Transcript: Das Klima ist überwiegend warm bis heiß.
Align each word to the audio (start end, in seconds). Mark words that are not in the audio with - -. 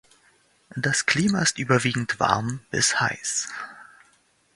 Das 0.75 1.05
Klima 1.05 1.43
ist 1.43 1.59
überwiegend 1.59 2.19
warm 2.19 2.61
bis 2.71 2.99
heiß. 2.99 3.47